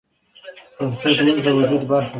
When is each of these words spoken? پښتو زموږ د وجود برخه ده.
پښتو 0.75 1.09
زموږ 1.17 1.37
د 1.45 1.47
وجود 1.57 1.81
برخه 1.89 2.07
ده. 2.07 2.09